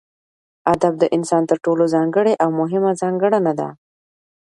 [0.73, 3.69] ادب دانسان تر ټولو ځانګړې او مهمه ځانګړنه ده